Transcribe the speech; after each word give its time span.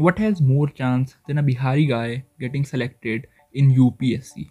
what 0.00 0.18
has 0.18 0.40
more 0.40 0.68
chance 0.68 1.16
than 1.26 1.38
a 1.38 1.42
Bihari 1.42 1.84
guy 1.86 2.24
getting 2.38 2.64
selected 2.64 3.26
in 3.54 3.70
UPSC? 3.72 4.48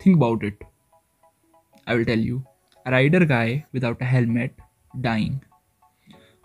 Think 0.00 0.16
about 0.16 0.44
it. 0.44 0.62
I 1.86 1.96
will 1.96 2.04
tell 2.04 2.18
you. 2.20 2.44
A 2.86 2.90
rider 2.90 3.24
guy 3.24 3.66
without 3.72 4.00
a 4.00 4.04
helmet 4.04 4.54
dying. 5.00 5.42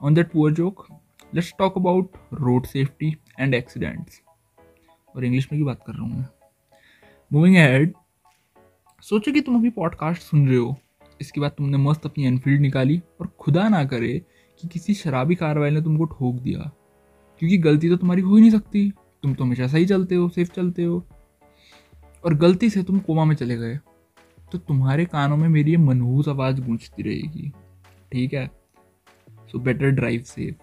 On 0.02 0.14
that 0.16 0.32
poor 0.32 0.52
joke, 0.52 0.88
let's 1.34 1.52
talk 1.54 1.76
about 1.76 2.10
road 2.32 2.66
safety 2.68 3.16
and 3.38 3.56
accidents. 3.56 4.22
और 5.16 5.26
English 5.26 5.48
में 5.52 5.60
की 5.60 5.64
बात 5.66 5.84
कर 5.88 5.94
रहा 5.94 6.04
हूँ 6.04 6.18
मैं 6.18 6.28
moving 7.34 7.56
head 7.56 7.94
सोचो 9.04 9.32
कि 9.32 9.42
तुम 9.42 9.56
अभी 9.56 9.70
पॉडकास्ट 9.70 10.22
सुन 10.22 10.48
रहे 10.48 10.58
हो 10.58 10.76
इसके 11.22 11.42
बाद 11.42 11.52
तुमने 11.58 11.78
मस्त 11.78 12.06
अपनी 12.06 12.26
एनफील्ड 12.28 12.62
निकाली 12.62 13.02
और 13.22 13.28
खुदा 13.40 13.68
ना 13.70 13.84
करे 13.86 14.18
कि 14.60 14.68
किसी 14.68 14.94
शराबी 14.94 15.36
कार 15.36 15.60
ने 15.70 15.82
तुमको 15.82 16.06
ठोक 16.16 16.36
दिया 16.36 16.72
क्योंकि 17.40 17.58
गलती 17.58 17.90
तो 17.90 17.96
तुम्हारी 17.96 18.22
हो 18.22 18.36
ही 18.36 18.42
नहीं 18.42 18.52
सकती। 18.52 18.94
तुम 19.24 19.34
तो 19.34 19.44
हमेशा 19.44 19.68
सही 19.68 19.86
चलते 19.86 20.16
हो 20.16 20.30
सेफ़ 20.30 20.52
चलते 20.52 20.84
हो। 20.84 21.08
और 22.26 22.34
गलती 22.34 22.70
से 22.70 22.84
तुम 22.84 23.00
कोमा 23.00 23.26
में 23.26 23.36
चले 23.36 23.58
गए। 23.58 23.80
तो 24.52 24.58
तुम्हारे 24.58 25.06
कानों 25.06 25.38
में 25.38 25.50
मेरी 25.50 25.72
ये 25.72 25.78
मनहूस 25.78 26.28
आवाज़ 26.28 26.62
गूंजती 26.62 27.04
रहेगी। 27.04 27.52
ठीक 28.12 28.34
है? 28.34 28.52
सो 29.30 29.60
बेटर 29.60 29.90
ड्राइव 29.90 30.22
सेफ़ 30.22 30.56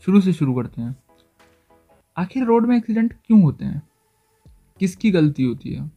शुरू 0.00 0.20
से 0.20 0.32
शुरू 0.32 0.54
करते 0.54 0.82
हैं। 0.82 0.96
आखिर 2.16 2.44
रोड 2.44 2.66
में 2.66 2.76
एक्सीडेंट 2.76 3.12
क्यों 3.26 3.42
होते 3.42 3.64
हैं? 3.64 3.82
किसकी 4.80 5.10
गलती 5.10 5.42
होती 5.42 5.74
है? 5.74 5.90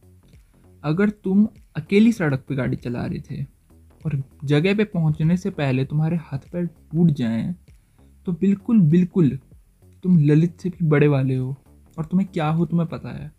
अगर 0.84 1.10
तुम 1.10 1.48
अकेली 1.76 2.12
सड़क 2.12 2.44
पे 2.48 2.54
गाड़ी 2.54 2.76
चला 2.76 3.06
रहे 3.06 3.20
थे 3.20 3.44
और 4.06 4.24
जगह 4.44 4.74
पे 4.74 4.84
पहुँचने 4.84 5.36
से 5.36 5.50
पहले 5.50 5.84
तुम्हारे 5.84 6.16
हाथ 6.16 6.38
पैर 6.38 6.66
टूट 6.66 7.10
जाएँ 7.10 7.56
तो 8.30 8.34
बिल्कुल 8.40 8.80
बिल्कुल 8.80 9.28
तुम 10.04 10.18
ललित 10.18 10.60
से 10.60 10.68
भी 10.68 10.86
बड़े 10.88 11.06
वाले 11.08 11.36
हो 11.36 11.54
और 11.98 12.04
तुम्हें 12.04 12.28
क्या 12.32 12.48
हो 12.48 12.64
तुम्हें 12.66 12.88
पता 12.88 13.12
है। 13.12 13.30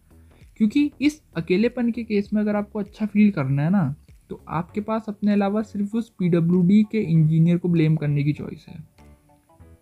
क्योंकि 0.58 0.92
इस 1.02 1.22
अकेलेपन 1.38 1.92
के 1.92 2.04
केस 2.04 2.30
में 2.34 2.42
अगर 2.42 2.56
आपको 2.56 2.80
अच्छा 2.80 3.06
फील 3.06 3.30
करना 3.32 3.64
है 3.64 3.70
ना 3.70 3.84
तो 4.30 4.40
आपके 4.50 4.82
पास 4.82 5.06
अपने 5.08 5.34
अलावा 5.34 5.62
सिर्फ़ 5.62 5.96
उस 5.98 6.10
पी 6.22 6.84
के 6.84 7.02
इंजीनियर 7.02 7.58
को 7.58 7.70
ब्लेम 7.70 7.96
करने 7.96 8.24
की 8.24 8.34
चॉइस 8.34 8.66
है, 8.70 8.76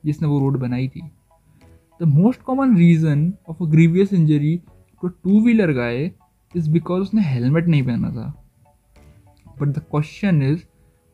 जिसने 0.06 0.28
वो 0.28 0.39
रोड 0.39 0.58
बनाई 0.58 0.88
थी। 0.88 1.02
The 2.00 2.08
most 2.08 2.42
common 2.42 2.76
reason 2.78 3.33
of 3.50 3.64
a 3.64 3.67
grievous 3.67 4.14
injury 4.14 4.55
to 5.03 5.08
two 5.08 5.39
wheeler 5.44 5.72
guy 5.73 6.11
is 6.53 6.70
because 6.72 7.02
उसने 7.02 7.22
हेलमेट 7.22 7.67
नहीं 7.67 7.83
पहना 7.83 8.11
था। 8.11 8.28
बट 9.61 9.67
द 9.67 9.80
क्वेश्चन 9.92 10.42
इज़ 10.44 10.64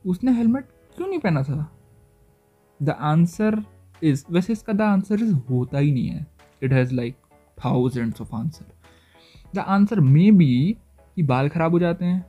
उसने 0.05 0.31
हेलमेट 0.31 0.67
क्यों 0.97 1.07
नहीं 1.07 1.19
पहना 1.19 1.43
था? 1.43 1.71
द 2.79 2.89
आंसर 2.89 3.55
इज़ 4.03 4.23
वैसे 4.31 4.53
इसका 4.53 4.73
द 4.73 4.81
आंसर 4.81 5.21
इज़ 5.21 5.33
होता 5.49 5.79
ही 5.79 5.91
नहीं 5.91 6.07
है. 6.07 6.25
It 6.63 6.73
has 6.73 6.93
like 6.93 7.15
thousands 7.57 8.21
of 8.21 8.35
answer 8.35 8.65
the 9.55 9.59
answer 9.59 9.99
may 9.99 10.29
be 10.31 10.75
कि 11.17 11.23
बाल 11.23 11.49
खराब 11.49 11.71
हो 11.71 11.79
जाते 11.79 12.05
हैं, 12.05 12.25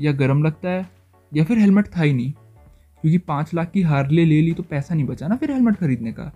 या 0.00 0.12
गर्म 0.12 0.44
लगता 0.44 0.68
है, 0.68 0.88
या 1.32 1.44
फिर 1.44 1.58
हेलमेट 1.58 1.86
था 1.96 2.02
ही 2.02 2.12
नहीं. 2.12 2.32
क्योंकि 2.32 3.18
पाँच 3.18 3.52
लाख 3.54 3.70
की 3.70 3.82
हारले 3.82 4.24
ले 4.24 4.40
ली 4.42 4.52
तो 4.52 4.62
पैसा 4.62 4.94
नहीं 4.94 5.06
बचा 5.06 5.28
ना 5.28 5.36
फिर 5.36 5.50
हेलमेट 5.50 5.76
खरीदने 5.76 6.12
का. 6.12 6.30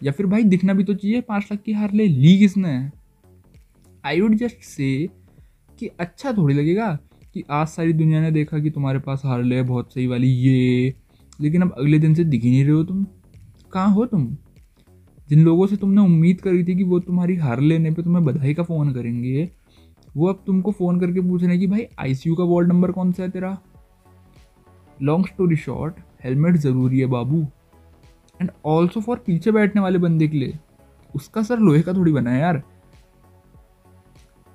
या 0.00 0.12
फिर 0.12 0.26
भाई 0.26 0.42
दिखना 0.44 0.74
भी 0.74 0.84
तो 0.84 0.94
चाहिए, 0.94 1.20
पाँच 1.20 1.48
लाख 1.52 1.60
की 1.62 1.72
हारले 1.72 2.06
ली 2.06 2.38
किसने? 2.38 2.90
आई 4.04 4.20
वुड 4.20 4.34
जस्ट 4.34 4.62
से 4.62 5.08
कि 5.78 5.86
अच्छा 6.00 6.32
थोड़ी 6.32 6.54
लगेगा 6.54 6.92
कि 7.34 7.44
आज 7.50 7.66
सारी 7.66 7.92
दुनिया 7.92 8.20
ने 8.20 8.30
देखा 8.30 8.58
कि 8.58 8.70
तुम्हारे 8.70 8.98
पास 8.98 9.22
हारले 9.24 9.56
है 9.56 9.62
बहुत 9.62 9.92
सही 9.94 10.06
वाली 10.06 10.28
ये. 10.28 10.94
लेकिन 11.40 11.62
अब 11.62 11.74
अगले 11.78 11.98
दिन 11.98 12.14
से 12.14 12.24
दिख 12.24 12.42
ही 12.42 12.50
नहीं 12.50 12.64
रहे 12.64 12.72
हो 12.72 12.84
तुम. 12.84 13.06
कहाँ 13.76 13.90
हो 13.94 14.04
तुम? 14.06 14.26
जिन 15.28 15.44
लोगों 15.44 15.66
से 15.66 15.76
तुमने 15.76 16.00
उम्मीद 16.00 16.40
करी 16.40 16.64
थी 16.64 16.74
कि 16.76 16.84
वो 16.84 16.98
तुम्हारी 17.00 17.36
हार 17.36 17.60
लेने 17.60 17.90
पे 17.90 18.02
तुम्हें 18.02 18.24
बधाई 18.24 18.54
का 18.54 18.62
फ़ोन 18.62 18.92
करेंगे 18.94 19.50
वो 20.16 20.28
अब 20.28 20.42
तुमको 20.46 20.72
फ़ोन 20.72 21.00
करके 21.00 21.20
पूछ 21.20 21.42
रहे 21.42 21.50
हैं 21.50 21.58
कि 21.60 21.66
भाई 21.66 21.86
आईसीयू 21.98 22.34
का 22.36 22.44
वॉर्ड 22.44 22.68
नंबर 22.68 22.92
कौन 22.92 23.10
सा 23.12 23.22
है 23.22 23.28
तेरा? 23.30 23.56
लॉन्ग 25.02 25.26
स्टोरी 25.26 25.56
शॉर्ट 25.56 25.94
हेलमेट 26.24 26.56
ज़रूरी 26.56 27.00
है 27.00 27.06
बाबू। 27.06 27.40
एंड 28.40 28.50
ऑल्सो 28.66 29.00
फॉर 29.00 29.22
पीछे 29.26 29.52
बैठने 29.52 29.82
वाले 29.82 29.98
बंदे 29.98 30.28
के 30.28 30.38
लिए 30.38 30.58
उसका 31.14 31.42
सर 31.42 31.58
लोहे 31.58 31.82
का 31.82 31.92
थोड़ी 31.92 32.12
बना 32.12 32.30
है 32.30 32.40
यार। 32.40 32.62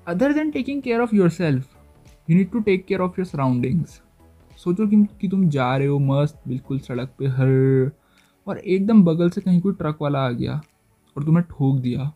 Other 0.08 0.34
than 0.34 0.52
taking 0.52 0.82
care 0.82 1.02
of 1.02 1.16
yourself 1.30 1.76
you 2.30 2.38
need 2.38 2.52
to 2.52 2.60
take 2.60 2.86
care 2.86 3.02
of 3.02 3.20
your 3.20 3.26
surroundings 3.26 4.02
सोचो 4.58 4.88
कि, 4.88 5.06
कि 5.22 5.28
तुम 5.28 5.50
जा 5.50 5.76
रहे 5.78 5.88
हो 5.88 6.00
मस्त 6.00 6.42
बिल्कुल 6.48 6.80
सड़क 6.80 7.14
पे 7.20 7.28
हर 7.28 7.92
और 8.48 8.58
एकदम 8.58 9.04
बगल 9.04 9.30
से 9.30 9.42
कहीं 9.42 9.62
कोई 9.62 9.74
ट्रक 9.74 9.98
वाला 10.02 10.20
आ 10.20 10.30
गया 10.30 10.62
और 11.16 11.24
तुम्हें 11.24 11.46
ठोक 11.50 11.80
दिया 11.80 12.12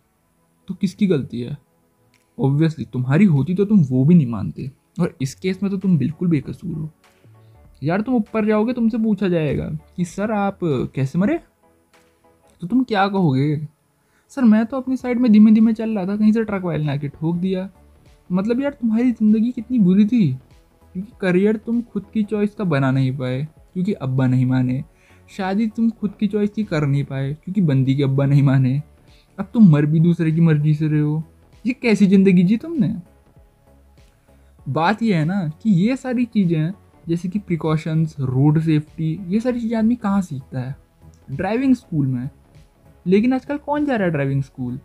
तो 0.67 0.73
किसकी 0.73 1.07
गलती 1.07 1.41
है? 1.41 1.57
ऑब्वियसली 2.37 2.85
तुम्हारी 2.85 3.25
होती 3.25 3.55
तो 3.55 3.65
तुम 3.65 3.83
वो 3.83 4.03
भी 4.05 4.15
नहीं 4.15 4.27
मानते 4.27 4.71
और 4.99 5.15
इस 5.21 5.35
केस 5.35 5.63
में 5.63 5.71
तो 5.71 5.77
तुम 5.77 5.97
बिल्कुल 5.97 6.27
बेकसूर 6.27 6.75
हो। 6.77 6.89
यार, 7.83 8.01
तुम 8.01 8.15
ऊपर 8.15 8.45
जाओगे, 8.45 8.73
तुमसे 8.73 8.97
पूछा 8.97 9.27
जाएगा 9.27 9.69
कि, 9.95 10.05
सर, 10.05 10.31
आप 10.31 10.59
कैसे 10.95 11.19
मरे? 11.19 11.39
तो 12.61 12.67
तुम 12.67 12.83
क्या 12.83 13.07
कहोगे? 13.07 13.67
सर, 14.29 14.41
मैं 14.41 14.65
तो 14.65 14.77
अपनी 14.77 14.97
साइड 14.97 15.19
में 15.19 15.31
धीमे 15.31 15.51
धीमे 15.51 15.73
चल 15.73 15.89
रहा 15.89 16.05
था, 16.07 16.15
कहीं 16.17 16.31
से 16.31 16.43
ट्रक 16.43 16.63
वाले 16.63 16.83
ने 16.83 16.91
आके 16.91 17.07
ठोक 17.07 17.35
दिया। 17.35 17.69
मतलब 18.31 18.61
यार, 18.61 18.71
तुम्हारी 18.71 19.11
ज़िंदगी 19.11 19.51
कितनी 19.51 19.79
बुरी 19.79 20.05
थी, 20.05 20.33
क्योंकि 20.93 21.11
करियर 21.21 21.57
तुम 21.57 21.81
खुद 21.81 22.05
की 22.13 22.23
चॉइस 22.23 22.55
का 22.55 22.63
बना 22.63 22.91
नहीं 22.91 23.17
पाए, 23.17 23.47
क्योंकि 23.73 23.93
अब्बा 23.93 24.27
नहीं 24.27 24.45
माने। 24.45 24.83
शादी 25.29 25.67
तुम 25.67 25.89
खुद 25.89 26.13
की 26.19 26.27
चॉइस 26.27 26.49
की 26.49 26.63
कर 26.63 26.85
नहीं 26.85 27.03
पाए, 27.03 27.33
क्योंकि 27.33 27.61
बंदी 27.61 27.95
के 27.95 28.03
अब्बा 28.03 28.25
नहीं 28.25 28.43
माने। 28.43 28.81
अब 29.37 29.49
तुम 29.53 29.69
मर 29.69 29.85
भी 29.85 29.99
दूसरे 29.99 30.31
की 30.31 30.41
मर्ज़ी 30.41 30.73
से 30.73 30.87
रहे 30.87 30.99
हो। 30.99 31.23
ये 31.65 31.73
कैसी 31.73 32.07
ज़िंदगी 32.07 32.43
जी 32.43 32.57
तुमने? 32.57 32.93
बात 34.65 35.03
यह 35.03 35.17
है 35.17 35.25
ना 35.25 35.47
कि 35.63 35.71
ये 35.71 35.95
सारी 35.95 36.25
चीज़ें, 36.25 36.71
जैसे 37.07 37.29
कि 37.29 37.39
प्रिकॉशंस 37.39 38.15
रोड 38.19 38.59
सेफ्टी 38.59 39.19
ये 39.27 39.39
सारी 39.39 39.59
चीज़ें 39.59 39.77
आदमी 39.77 39.95
कहाँ 39.95 40.21
सीखता 40.21 40.59
है? 40.59 40.75
ड्राइविंग 41.31 41.75
स्कूल 41.75 42.07
में। 42.07 42.29
लेकिन 43.05 43.33
आजकल 43.33 43.57
कौन 43.57 43.85
जा 43.85 43.95
रहा 43.95 44.05
है 44.05 44.11
ड्राइविंग 44.11 44.43
स्कूल 44.43 44.79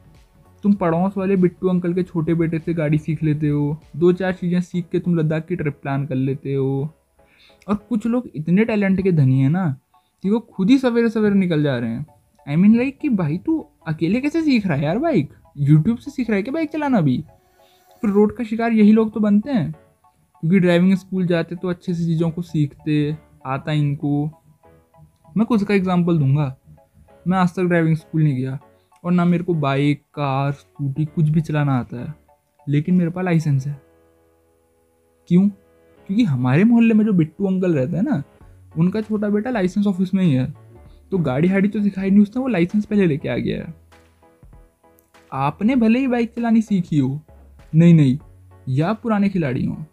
तुम 0.64 0.72
पड़ोस 0.72 1.16
वाले 1.16 1.36
बिट्टू 1.36 1.68
अंकल 1.68 1.94
के 1.94 2.02
छोटे 2.02 2.34
बेटे 2.34 2.58
से 2.58 2.72
गाड़ी 2.74 2.98
सीख 2.98 3.22
लेते 3.22 3.48
हो। 3.48 3.78
दो 3.96 4.12
चार 4.12 4.32
चीज़ें 4.32 4.60
सीख 4.60 4.88
के 4.92 4.98
तुम 4.98 5.14
लद्दाख 5.18 5.46
की 5.46 5.56
ट्रिप 5.56 5.78
प्लान 5.82 6.04
कर 6.06 6.14
लेते 6.14 6.54
हो। 6.54 6.90
और 7.68 7.74
कुछ 7.88 8.06
लोग 8.06 8.28
इतने 8.34 8.64
टैलेंट 8.64 9.02
के 9.02 9.12
धनी 9.12 9.40
हैं 9.40 9.50
ना 9.50 9.64
कि 10.25 10.31
वो 10.31 10.41
खुद 10.41 10.70
ही 10.70 10.78
सवेरे 10.78 11.08
सवेरे 11.08 11.34
निकल 11.34 11.62
जा 11.62 11.76
रहे 11.78 11.91
हैं। 11.91 12.06
आई 12.47 12.56
मीन 12.56 12.76
लाइक 12.76 12.98
कि 12.98 13.08
भाई 13.08 13.38
तू 13.38 13.58
अकेले 13.86 14.20
कैसे 14.20 14.42
सीख 14.42 14.66
रहा 14.66 14.76
है 14.76 14.84
यार 14.84 14.98
बाइक 14.98 15.32
यूट्यूब 15.58 15.98
से 15.98 16.10
सीख 16.10 16.31
रहा 16.31 16.36
है 16.36 16.42
कि 16.42 16.50
बाइक 16.50 16.70
चलाना 16.70 16.98
अभी? 16.98 17.25
फिर 18.03 18.10
रोड 18.10 18.36
का 18.36 18.44
शिकार 18.44 18.72
यही 18.72 18.92
लोग 18.92 19.12
तो 19.12 19.20
बनते 19.20 19.50
हैं। 19.50 19.70
क्योंकि 19.72 20.59
ड्राइविंग 20.60 20.94
स्कूल 20.97 21.26
जाते 21.26 21.56
तो 21.56 21.69
अच्छे 21.69 21.94
से 21.94 22.04
चीज़ों 22.04 22.30
को 22.30 22.42
सीखते, 22.42 23.16
आता 23.47 23.72
इनको। 23.72 24.25
मैं 25.36 25.47
कुछ 25.47 25.64
का 25.64 25.75
एग्ज़ाम्पल 25.75 26.19
दूँगा। 26.19 26.56
मैं 27.28 27.38
आज 27.38 27.54
तक 27.54 27.62
ड्राइविंग 27.62 27.97
स्कूल 27.97 28.22
नहीं 28.22 28.36
गया 28.36 28.59
और 29.04 29.12
ना 29.12 29.25
मेरे 29.25 29.44
को 29.44 29.54
बाइक 29.54 30.03
कार 30.14 30.53
स्कूटी 30.53 31.04
कुछ 31.04 31.28
भी 31.28 31.41
चलाना 31.41 31.78
आता 31.78 32.00
है। 32.00 32.14
लेकिन 32.69 32.94
मेरे 32.94 33.10
पास 33.10 33.25
लाइसेंस 33.25 33.66
है। 33.66 33.80
क्यों? 35.28 35.48
क्योंकि 35.48 36.25
हमारे 36.25 36.64
मोहल्ले 36.64 36.94
में 36.94 37.04
जो 37.04 37.12
बिट्टू 37.12 37.47
अंकल 37.47 37.75
रहते 37.75 37.97
हैं 37.97 38.03
ना 38.03 38.22
उनका 38.78 39.00
छोटा 39.00 39.28
बेटा 39.28 39.50
लाइसेंस 39.50 39.86
ऑफ़िस 39.86 40.14
में 40.14 40.25
ही 40.25 40.32
है। 40.32 40.54
तो 41.10 41.19
गाड़ी 41.19 41.48
हाड़ी 41.48 41.69
तो 41.69 41.82
सिखाई 41.82 42.10
नहीं, 42.10 42.22
उसने 42.22 42.42
वो 42.42 42.48
लाइसेंस 42.48 42.84
पहले 42.84 43.06
लेके 43.06 43.28
आ 43.28 43.36
गया 43.36 43.62
है। 43.62 43.75
आपने 45.32 45.76
भले 45.76 45.98
ही 45.98 46.06
बाइक 46.06 46.32
चलानी 46.34 46.62
सीखी 46.62 46.98
हो। 46.98 47.20
नहीं 47.75 47.94
नहीं, 47.94 48.19
या 48.69 48.92
पुराने 48.92 49.28
खिलाड़ी 49.28 49.64
हो। 49.64 49.84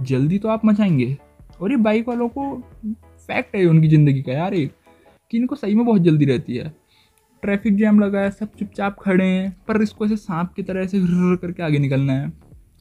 जल्दी 0.00 0.38
तो 0.38 0.48
आप 0.48 0.64
मचाएँगे। 0.64 1.16
और 1.60 1.70
ये 1.70 1.76
बाइक 1.76 2.08
वालों 2.08 2.28
को 2.28 2.62
फैक्ट 3.26 3.56
है 3.56 3.66
उनकी 3.66 3.88
ज़िंदगी 3.88 4.22
का 4.22 4.32
यार 4.32 4.54
एक, 4.54 4.72
कि 5.30 5.38
इनको 5.38 5.54
सही 5.54 5.74
में 5.74 5.84
बहुत 5.86 6.02
जल्दी 6.02 6.24
रहती 6.24 6.56
है। 6.56 6.72
ट्रैफ़िक 7.42 7.76
जैम 7.76 8.00
लगा 8.00 8.20
है, 8.20 8.30
सब 8.30 8.54
चुपचाप 8.58 8.96
खड़े 9.00 9.24
हैं, 9.24 9.56
पर 9.68 9.82
इसको 9.82 10.06
ऐसे 10.06 10.16
सांप 10.16 10.52
की 10.52 10.62
तरह 10.62 10.80
ऐसे 10.80 11.00
करके 11.36 11.62
आगे 11.62 11.78
निकलना 11.78 12.12
है। 12.12 12.32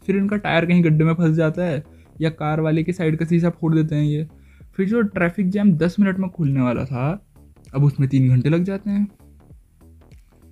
फिर 0.05 0.17
इनका 0.17 0.37
टायर 0.37 0.65
कहीं 0.65 0.83
गड्ढे 0.83 1.03
में 1.03 1.13
फंस 1.13 1.35
जाता 1.35 1.63
है, 1.63 1.83
या 2.21 2.29
कार 2.29 2.61
वाले 2.61 2.83
के 2.83 2.93
साइड 2.93 3.17
का 3.17 3.25
शीशा 3.25 3.49
फोड़ 3.49 3.73
देते 3.75 3.95
हैं 3.95 4.03
ये। 4.03 4.27
फिर 4.81 4.89
जो 4.89 5.01
ट्रैफ़िक 5.03 5.49
जैम 5.49 5.71
दस 5.73 5.95
मिनट 5.99 6.19
में 6.19 6.29
खुलने 6.29 6.61
वाला 6.61 6.83
था, 6.85 7.25
अब 7.73 7.83
उसमें 7.83 8.07
तीन 8.09 8.29
घंटे 8.29 8.49
लग 8.49 8.63
जाते 8.63 8.89
हैं। 8.89 9.07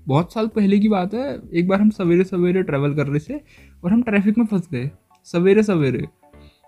बहुत 0.08 0.34
साल 0.34 0.48
पहले 0.48 0.80
की 0.80 0.90
बात 0.90 1.14
है, 1.14 1.40
एक 1.54 1.68
बार 1.68 1.82
हम 1.82 1.90
सवेरे 1.90 2.24
सवेरे 2.24 2.64
ट्रैवल 2.64 2.94
कर 2.96 3.08
रहे 3.08 3.20
थे 3.20 3.40
और 3.84 3.92
हम 3.92 4.04
ट्रैफ़िक 4.04 4.38
में 4.38 4.46
फंस 4.46 4.68
गए, 4.72 4.90
सवेरे 5.28 5.64
सवेरे। 5.64 6.06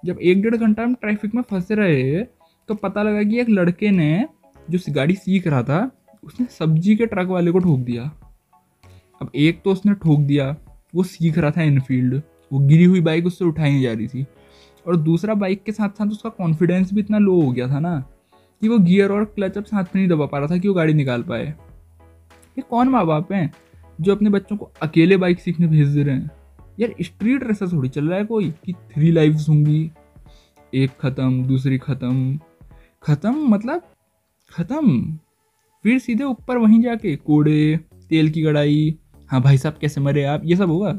जब 0.04 0.20
एक 0.22 0.42
डेढ़ 0.42 0.56
घंटा 0.56 0.84
हम 0.84 0.94
ट्रैफ़िक 0.96 1.36
में 1.36 1.42
फंसे 1.42 1.76
रहे 1.76 2.24
तो 2.70 2.76
पता 2.76 3.04
लगा 3.04 3.24
कि 3.24 3.40
एक 3.40 3.50
लड़के 3.50 3.92
ने 3.92 4.26
जो 4.58 4.80
गाड़ी 4.90 5.16
सीख 5.16 5.48
रहा 5.48 5.64
था, 5.64 5.90
उसने 6.24 6.48
सब्ज़ी 6.50 6.96
के 6.96 7.06
ट्रक 7.06 7.28
वाले 7.28 7.52
को 7.52 7.60
ठोक 7.60 7.80
दिया। 7.82 8.12
अब 9.22 9.32
एक 9.36 9.62
तो 9.64 9.72
उसने 9.72 9.94
ठोक 9.96 10.20
दिया, 10.22 10.56
वो 10.94 11.04
सीख 11.06 11.38
रहा 11.38 11.52
था 11.52 11.64
इनफील्ड 11.64 12.22
वो 12.52 12.60
गिरी 12.60 12.84
हुई 12.84 13.02
बाइक 13.02 13.26
उससे 13.26 13.46
उठाई 13.46 13.70
नहीं 13.70 13.82
जा 13.82 13.94
रही 13.94 14.08
थी। 14.08 14.26
और 14.86 14.96
दूसरा 14.98 15.34
बाइक 15.36 15.64
के 15.64 15.72
साथ 15.72 15.90
साथ 15.90 16.08
उसका 16.08 16.30
कॉन्फिडेंस 16.32 16.94
भी 16.94 17.00
इतना 17.00 17.18
लो 17.18 17.42
हो 17.42 17.52
गया 17.52 17.68
था 17.68 17.80
ना, 17.80 18.00
कि 18.62 18.68
वो 18.68 18.78
गियर 18.80 19.12
और 19.12 19.26
क्लच 19.26 19.58
अब 19.58 19.64
साथ 19.66 19.84
में 19.86 19.92
नहीं 19.96 20.08
दबा 20.10 20.26
पा 20.26 20.40
रहा 20.40 20.48
था 20.48 20.58
कि 20.58 20.68
वो 20.68 20.74
गाड़ी 20.74 20.94
निकाल 20.94 21.24
पाए। 21.24 21.46
ये 21.46 22.62
कौन 22.62 22.90
माँ 22.90 23.06
बाप 23.06 23.32
हैं 23.34 23.52
जो 24.00 24.16
अपने 24.16 24.30
बच्चों 24.30 24.58
को 24.58 24.72
अकेले 24.82 25.18
बाइक 25.18 25.40
सीखने 25.40 25.68
भेज 25.68 25.88
दे 25.88 26.04
रहे 26.04 26.16
हैं? 26.16 26.30
यार 26.80 26.94
स्ट्रीट 27.02 27.44
रेसर 27.44 27.72
थोड़ी 27.72 27.90
चल 27.90 28.10
रहा 28.10 28.18
है 28.20 28.26
कोई, 28.26 28.50
कि 28.52 28.74
थ्री 28.74 29.12
लाइफ 29.12 29.36
होंगी, 29.50 29.92
एक 30.74 30.92
ख़त्म, 31.02 31.44
दूसरी 31.44 31.78
ख़त्म। 31.78 32.40
ख़त्म 33.04 33.48
मतलब 33.48 33.82
ख़त्म। 34.52 35.18
फिर 35.86 36.00
सीधे 36.00 36.24
ऊपर 36.24 36.58
वहीं 36.58 36.82
जाके 36.82 37.16
कोड़े, 37.18 37.78
तेल 38.10 38.30
की 38.30 38.44
कढ़ाई 38.44 38.98
हाँ 39.30 39.42
भाई 39.42 39.58
साहब 39.58 39.78
कैसे 39.82 40.02
मरे 40.02 40.24
आप? 40.24 40.42
ये 40.46 40.56
सब 40.56 40.70
होगा? 40.70 40.94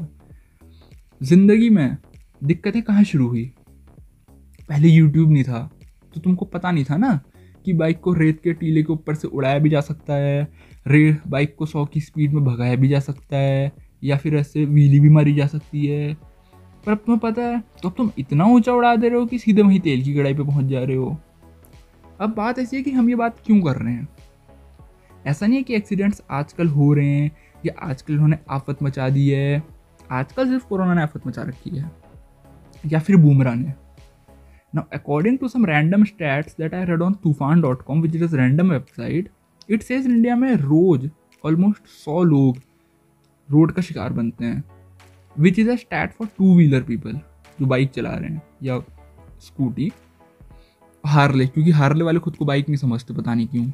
ज़िंदगी 1.21 1.69
में 1.69 1.97
दिक्कतें 2.41 2.81
कहाँ 2.81 3.03
शुरू 3.03 3.27
हुई? 3.27 3.51
पहले 4.69 4.87
यूट्यूब 4.87 5.31
नहीं 5.31 5.43
था 5.43 5.69
तो 6.15 6.21
तुमको 6.21 6.45
पता 6.45 6.71
नहीं 6.71 6.85
था 6.85 6.97
ना 6.97 7.19
कि 7.65 7.73
बाइक 7.73 7.99
को 7.99 8.13
रेत 8.13 8.39
के 8.43 8.53
टीले 8.53 8.83
के 8.83 8.93
ऊपर 8.93 9.15
से 9.15 9.27
उड़ाया 9.27 9.59
भी 9.59 9.69
जा 9.69 9.81
सकता 9.81 10.13
है, 10.13 10.47
रे 10.87 11.17
बाइक 11.27 11.55
को 11.55 11.65
सौ 11.65 11.85
की 11.85 12.01
स्पीड 12.01 12.33
में 12.33 12.43
भगाया 12.45 12.75
भी 12.75 12.87
जा 12.87 12.99
सकता 12.99 13.37
है, 13.37 13.71
या 14.03 14.17
फिर 14.17 14.35
ऐसे 14.35 14.65
व्हीली 14.65 14.99
भी 14.99 15.09
मारी 15.09 15.33
जा 15.35 15.47
सकती 15.47 15.85
है। 15.85 16.13
पर 16.85 16.91
अब 16.91 16.97
तुम्हें 16.97 17.19
पता 17.21 17.41
है 17.41 17.59
तो 17.81 17.89
अब 17.89 17.95
तुम 17.97 18.11
इतना 18.17 18.45
ऊँचा 18.45 18.73
उड़ा 18.73 18.95
दे 18.95 19.09
रहे 19.09 19.19
हो 19.19 19.25
कि 19.25 19.39
सीधे 19.39 19.61
वहीं 19.61 19.79
तेल 19.79 20.03
की 20.03 20.13
कढ़ाई 20.13 20.33
पे 20.33 20.43
पहुँच 20.43 20.65
जा 20.65 20.83
रहे 20.83 20.95
हो। 20.95 21.17
अब 22.21 22.33
बात 22.33 22.59
ऐसी 22.59 22.77
है 22.77 22.83
कि 22.83 22.91
हम 22.91 23.09
ये 23.09 23.15
बात 23.15 23.37
क्यों 23.45 23.61
कर 23.61 23.75
रहे 23.75 23.93
हैं? 23.93 24.07
ऐसा 25.25 25.45
नहीं 25.47 25.57
है 25.57 25.63
कि 25.63 25.75
एक्सीडेंट्स 25.75 26.21
आजकल 26.31 26.67
हो 26.67 26.93
रहे 26.93 27.09
हैं, 27.09 27.31
या 27.65 27.73
आजकल 27.81 28.13
उन्होंने 28.13 28.37
आफत 28.49 28.83
मचा 28.83 29.09
दी 29.09 29.27
है, 29.29 29.63
आजकल 30.11 30.49
सिर्फ़ 30.49 30.67
कोरोना 30.67 30.93
ने 30.93 31.01
आफत 31.01 31.27
मचा 31.27 31.41
रखी 31.41 31.77
है, 31.77 31.91
या 32.83 32.99
फिर 32.99 33.17
बूमरा 33.17 33.53
ने 33.53 33.73
Now, 34.73 34.87
according 34.91 35.37
to 35.37 35.47
some 35.47 35.65
random 35.65 36.03
stats 36.03 36.55
that 36.55 36.73
I 36.73 36.83
read 36.85 37.01
on 37.01 37.15
tufan.com, 37.15 38.01
which 38.01 38.15
is 38.15 38.33
a 38.33 38.37
random 38.37 38.69
website, 38.69 39.27
it 39.69 39.83
says 39.83 40.05
India 40.05 40.35
में 40.35 40.55
रोज 40.55 41.09
ऑलमोस्ट 41.43 41.87
सौ 41.87 42.23
लोग 42.23 42.57
रोड 43.49 43.71
का 43.71 43.81
शिकार 43.81 44.13
बनते 44.13 44.45
हैं 44.45 44.63
which 45.35 45.59
is 45.59 45.69
a 45.69 45.75
stat 45.75 46.13
for 46.13 46.27
two 46.37 46.55
wheeler 46.55 46.81
people 46.83 47.19
जो 47.59 47.65
बाइक 47.65 47.91
चला 47.91 48.15
रहे 48.15 48.29
हैं 48.29 48.41
या 48.63 48.79
स्कूटी 49.41 49.91
हार्ले 51.03 51.47
क्योंकि 51.47 51.71
हार्ले 51.71 52.03
वाले 52.03 52.19
खुद 52.19 52.35
को 52.35 52.45
बाइक 52.45 52.69
नहीं 52.69 52.77
समझते 52.77 53.13
पता 53.13 53.33
नहीं 53.33 53.47
क्यों। 53.47 53.71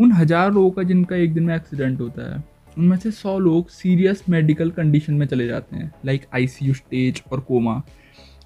उन 0.00 0.12
हज़ार 0.12 0.52
लोगों 0.52 0.70
का 0.70 0.82
जिनका 0.82 1.16
एक 1.16 1.34
दिन 1.34 1.44
में 1.44 1.56
एक्सीडेंट 1.56 2.00
होता 2.00 2.32
है 2.34 2.44
उनमें 2.78 2.96
से 2.96 3.10
सौ 3.10 3.38
लोग 3.38 3.68
सीरियस 3.70 4.24
मेडिकल 4.28 4.70
कंडीशन 4.70 5.14
में 5.14 5.26
चले 5.26 5.46
जाते 5.46 5.76
हैं 5.76 5.92
लाइक 6.04 6.26
आईसीयू 6.34 6.74
स्टेज 6.74 7.22
और 7.32 7.40
कोमा 7.40 7.82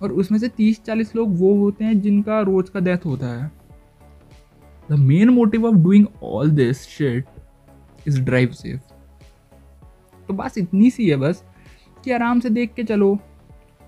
और 0.02 0.12
उसमें 0.12 0.38
से 0.38 0.48
तीस 0.48 0.82
चालीस 0.84 1.14
लोग 1.16 1.38
वो 1.38 1.54
होते 1.54 1.84
हैं 1.84 2.00
जिनका 2.00 2.40
रोज 2.40 2.68
का 2.70 2.80
डेथ 2.80 3.06
होता 3.06 3.26
है। 3.26 3.50
The 4.90 4.98
main 4.98 5.28
motive 5.28 5.66
of 5.66 5.74
doing 5.74 6.06
all 6.22 6.50
this 6.50 6.82
shit 6.82 7.24
is 8.08 8.20
drive 8.20 8.52
safe 8.52 8.80
तो 10.28 10.34
बस 10.34 10.58
इतनी 10.58 10.90
सी 10.90 11.08
है 11.08 11.16
बस 11.16 11.42
कि 12.04 12.10
आराम 12.10 12.40
से 12.40 12.50
देख 12.50 12.72
के 12.74 12.84
चलो। 12.84 13.18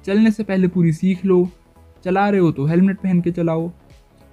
चलने 0.04 0.30
से 0.30 0.42
पहले 0.42 0.68
पूरी 0.68 0.92
सीख 0.92 1.24
लो। 1.24 1.48
चला 2.04 2.28
रहे 2.28 2.40
हो 2.40 2.52
तो 2.52 2.66
हेलमेट 2.66 3.00
पहन 3.00 3.20
के 3.20 3.30
चलाओ। 3.30 3.70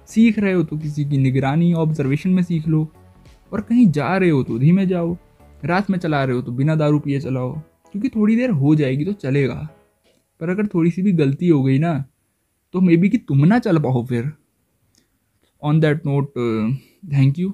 सीख 0.06 0.38
रहे 0.38 0.52
हो 0.52 0.62
तो 0.62 0.76
किसी 0.76 1.04
की 1.04 1.18
निगरानी 1.18 1.72
ऑब्जर्वेशन 1.72 2.30
में 2.30 2.42
सीख 2.42 2.68
लो। 2.68 2.86
और 3.52 3.60
कहीं 3.60 3.86
जा 3.90 4.16
रहे 4.16 4.30
हो 4.30 4.42
तो 4.42 4.58
धीमे 4.58 4.86
जाओ। 4.86 5.16
रात 5.64 5.90
में 5.90 5.98
चला 5.98 6.24
रहे 6.24 6.36
हो 6.36 6.42
तो 6.42 6.52
बिना 6.52 6.74
दारू 6.74 6.98
पिए 6.98 7.20
चलाओ। 7.20 7.52
क्योंकि 7.92 8.08
थोड़ी 8.08 8.36
देर 8.36 8.50
हो 8.50 8.74
जाएगी 8.74 9.04
तो 9.04 9.12
चलेगा। 9.12 9.68
पर 10.40 10.50
अगर 10.50 10.66
थोड़ी 10.66 10.90
सी 10.90 11.02
भी 11.02 11.12
गलती 11.12 11.48
हो 11.48 11.62
गई 11.62 11.78
ना 11.78 11.92
तो 12.74 12.80
मे 12.80 12.96
बी 12.96 13.08
कि 13.08 13.18
तुम 13.18 13.44
ना 13.46 13.58
चल 13.58 13.78
पाओ 13.78 14.04
फिर। 14.06 14.30
On 15.62 15.80
that 15.80 16.06
note 16.06 16.30
thank 17.12 17.38
you 17.38 17.48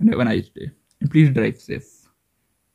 have 0.00 0.20
a 0.20 0.24
nice 0.24 0.50
day 0.56 0.64
and 0.64 1.10
please 1.10 1.30
drive 1.30 1.54
safe 1.60 1.95